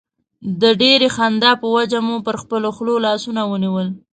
د 0.61 0.63
ډېرې 0.81 1.07
خندا 1.15 1.51
په 1.61 1.67
وجه 1.75 1.99
مو 2.07 2.15
پر 2.25 2.35
خپلو 2.41 2.67
خولو 2.75 2.95
لاسونه 3.05 3.41
ونیول. 3.51 3.87